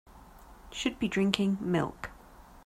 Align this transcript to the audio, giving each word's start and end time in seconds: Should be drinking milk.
Should 0.71 0.97
be 0.97 1.07
drinking 1.07 1.59
milk. 1.61 2.09